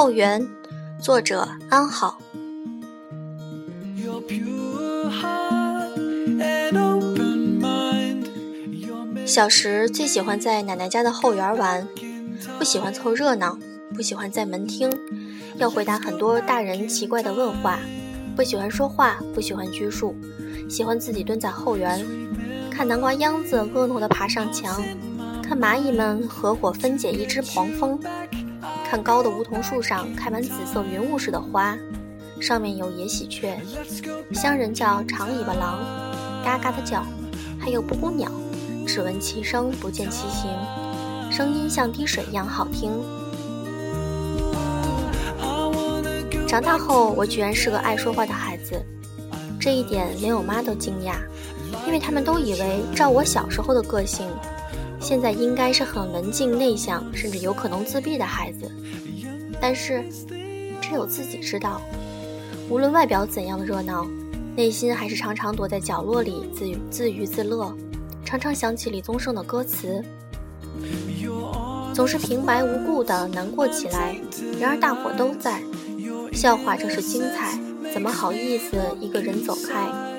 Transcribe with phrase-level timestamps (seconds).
[0.00, 0.48] 后园，
[0.98, 2.16] 作者安好。
[9.26, 11.86] 小时最喜欢在奶奶家的后园玩，
[12.58, 13.58] 不喜欢凑热闹，
[13.94, 14.90] 不喜欢在门厅，
[15.58, 17.78] 要回答很多大人奇怪的问话，
[18.34, 20.16] 不喜欢说话，不喜欢拘束，
[20.66, 22.02] 喜欢自己蹲在后园，
[22.70, 24.82] 看南瓜秧子婀娜地爬上墙，
[25.42, 28.00] 看蚂蚁们合伙分解一只黄蜂，
[28.90, 31.78] 看高的梧桐树上开满紫色云雾似的花，
[32.40, 33.56] 上面有野喜鹊，
[34.32, 35.78] 乡人叫长尾巴狼，
[36.44, 37.04] 嘎嘎的叫，
[37.56, 38.28] 还有布谷鸟。
[38.88, 40.50] 只闻其声，不见其形，
[41.30, 42.90] 声音像滴水一样好听。
[46.48, 48.74] 长大后，我居然是个爱说话的孩子，
[49.60, 51.14] 这一点连我妈都惊讶，
[51.86, 54.26] 因为他们都以为照我小时候的个性，
[55.00, 58.70] 现在应该是很文静内向，甚至有可能自闭的孩子。
[59.60, 60.04] 但是，
[60.80, 61.80] 只有自己知道，
[62.68, 64.06] 无论外表怎样的热闹，
[64.54, 67.74] 内心还是常常躲在角落里自自娱自乐。
[68.24, 70.04] 常常想起李宗盛的歌词，
[71.92, 74.14] 总是平白无故的难过起来。
[74.60, 75.62] 然而大伙都在，
[76.32, 77.58] 笑话正是精彩，
[77.92, 80.09] 怎么好意思一个人走开？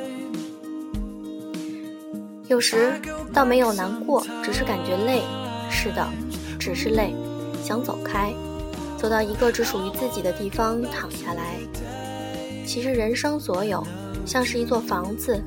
[2.51, 2.99] 有时
[3.33, 5.21] 倒没有难过，只是感觉累。
[5.69, 6.05] 是的，
[6.59, 7.15] 只是累，
[7.63, 8.33] 想走开，
[8.97, 11.55] 走到一个只属于自己的地方躺下来。
[12.65, 13.81] 其实人生所有，
[14.25, 15.41] 像是一座房子。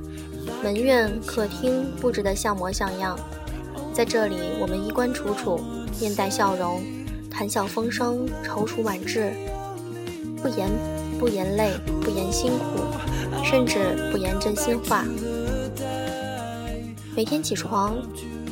[0.62, 3.18] 门院、客厅布置得像模像样，
[3.92, 5.60] 在这里，我们衣冠楚楚，
[6.00, 6.82] 面带笑容，
[7.30, 9.30] 谈笑风生，踌躇满志，
[10.40, 10.70] 不言
[11.18, 15.04] 不言累，不言辛苦，甚至不言真心话。
[17.16, 17.96] 每天起床，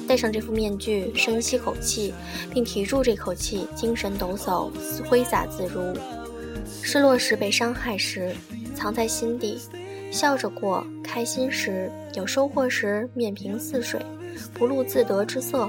[0.07, 2.15] 戴上这副面具，深吸口气，
[2.53, 4.71] 并提住这口气，精神抖擞，
[5.09, 5.81] 挥洒自如。
[6.81, 8.33] 失落时，被伤害时，
[8.75, 9.59] 藏在心底。
[10.13, 14.01] 笑着过，开心时有收获时，面平似水，
[14.55, 15.69] 不露自得之色。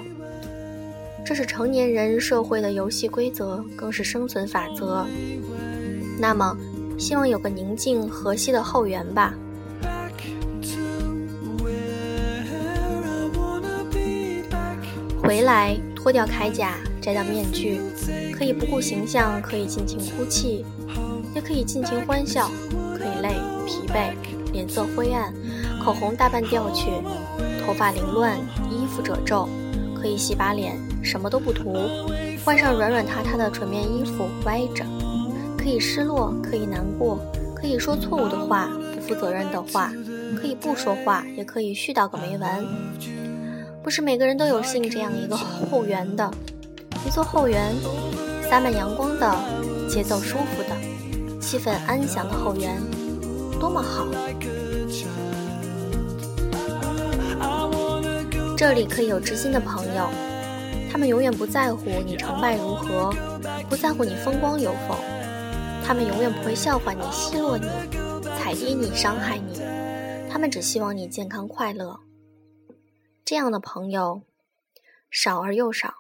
[1.26, 5.08] 这是成年人社会的游戏规则，更是生存法则。
[6.20, 6.56] 那么，
[7.00, 9.34] 希望有个宁静和谐的后园吧。
[15.24, 17.80] 回来，脱掉铠甲，摘掉面具，
[18.38, 20.66] 可以不顾形象，可以尽情哭泣，
[21.34, 22.52] 也可以尽情欢笑，
[22.98, 23.36] 可以累。
[23.66, 24.12] 疲惫，
[24.52, 25.34] 脸色灰暗，
[25.82, 26.92] 口红大半掉去，
[27.66, 28.38] 头发凌乱，
[28.70, 29.48] 衣服褶皱，
[29.96, 31.74] 可以洗把脸，什么都不涂，
[32.44, 34.84] 换上软软塌塌的纯棉衣服，歪着，
[35.58, 37.18] 可以失落，可以难过，
[37.56, 39.90] 可以说错误的话，不负责任的话，
[40.36, 42.62] 可以不说话，也可以絮叨个没完。
[43.84, 46.32] 不是每个人都有幸这样一个后园的，
[47.06, 47.76] 一座后园，
[48.50, 49.38] 洒满阳光的，
[49.90, 52.82] 节奏舒服的，气氛安详的后园。
[53.60, 54.08] 多么好！
[58.56, 60.10] 这里可以有知心的朋友，
[60.90, 63.14] 他们永远不在乎你成败如何，
[63.70, 64.96] 不在乎你风光有否，
[65.86, 67.68] 他们永远不会笑话你、奚落你、
[68.40, 69.60] 踩低你、伤害你，
[70.32, 72.00] 他们只希望你健康快乐。
[73.26, 74.24] 这样的朋友
[75.10, 75.94] 少而又少，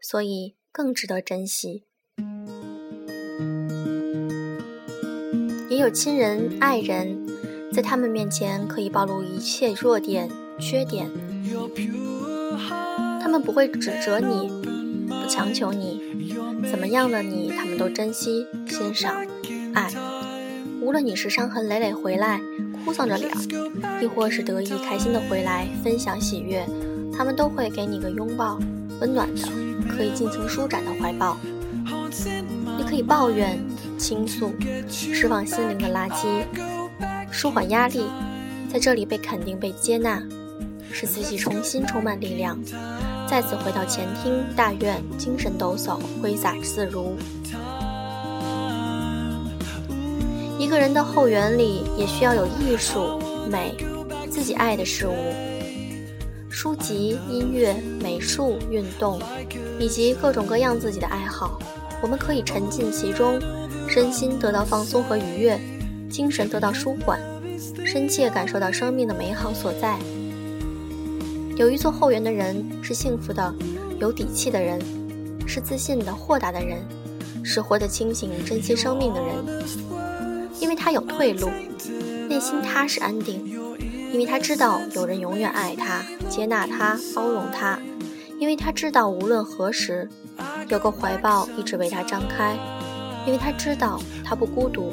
[0.00, 1.84] 所以更值得珍惜。
[5.70, 7.26] 也有亲人、爱人，
[7.72, 10.28] 在他们面前可以暴露一切弱点、
[10.58, 11.08] 缺点。
[13.20, 14.48] 他们不会指责你，
[15.06, 16.34] 不强求你，
[16.68, 19.24] 怎么样的你，他们都珍惜、欣赏、
[19.74, 19.92] 爱。
[20.80, 22.40] 无论你是伤痕累累回来，
[22.84, 23.32] 哭丧着脸，
[24.02, 26.66] 亦或是得意开心的回来，分享喜悦，
[27.16, 28.58] 他们都会给你个拥抱，
[29.00, 29.48] 温暖的，
[29.88, 31.36] 可以尽情舒展的怀抱。
[32.76, 33.58] 你可以抱怨。
[33.96, 34.52] 倾诉，
[34.90, 36.44] 释放心灵的垃圾，
[37.30, 38.04] 舒缓压力，
[38.70, 40.20] 在这里被肯定、被接纳，
[40.92, 42.58] 使自己重新充满力量，
[43.26, 47.16] 再次回到前厅大院，精神抖擞，挥洒自如。
[50.74, 53.76] 个人的后园里也需要有艺术、美，
[54.28, 55.14] 自己爱的事物，
[56.50, 57.72] 书籍、音乐、
[58.02, 59.20] 美术、运动，
[59.78, 61.60] 以及各种各样自己的爱好，
[62.02, 63.40] 我们可以沉浸其中。
[63.86, 65.60] 身心得到放松和愉悦，
[66.10, 67.20] 精神得到舒缓，
[67.86, 69.96] 深切感受到生命的美好所在。
[71.56, 73.54] 有一座后园的人是幸福的，
[74.00, 74.80] 有底气的人，
[75.46, 76.78] 是自信的、豁达的人，
[77.44, 79.64] 是活得清醒、珍惜生命的人。
[80.84, 81.48] 他有退路，
[82.28, 83.38] 内心踏实安定；
[84.12, 87.78] 因为他知道有人永远爱他、接纳他、包容他；
[88.38, 90.06] 因为他知道无论何时，
[90.68, 92.58] 有个怀抱一直为他张开，
[93.24, 94.92] 因为他知道他不孤独，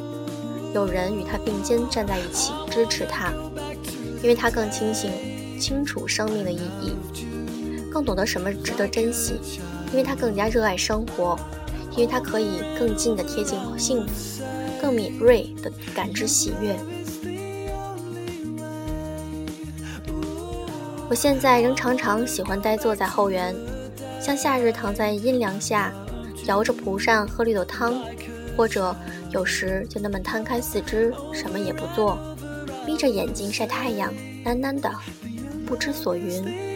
[0.74, 3.34] 有人与他并肩站在一起支持他，
[4.24, 5.12] 因为他更清醒、
[5.60, 6.96] 清楚生命的意义，
[7.92, 9.34] 更懂得什么值得珍惜，
[9.92, 11.38] 因为他更加热爱生活，
[11.92, 14.42] 因为他可以更近的贴近幸福，
[14.82, 16.76] 更敏锐的感知喜悦。
[21.08, 23.56] 我现在仍常常喜欢呆坐在后园，
[24.20, 25.94] 像夏日躺在阴凉下，
[26.48, 28.02] 摇着蒲扇喝绿豆汤，
[28.58, 28.96] 或者
[29.32, 32.18] 有时就那么摊开四肢，什么也不做，
[32.88, 34.12] 眯着眼睛晒太阳，
[34.46, 34.90] 喃喃的
[35.66, 36.71] 不知所云。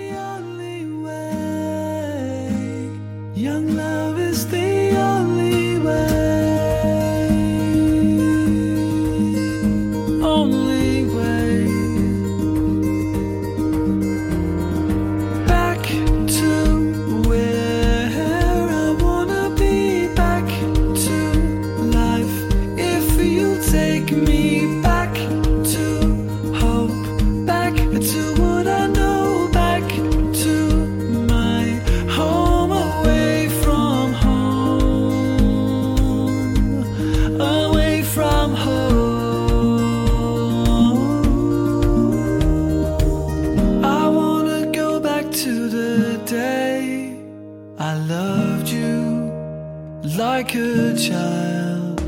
[50.38, 52.02] like a child.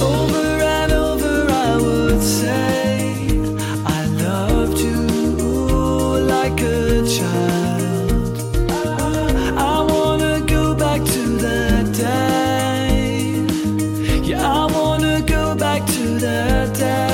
[0.00, 0.46] Over
[0.78, 3.26] and over, I would say,
[3.98, 5.00] I loved you
[6.34, 8.38] like a child.
[9.58, 13.42] I wanna go back to that day.
[14.22, 17.05] Yeah, I wanna go back to that day.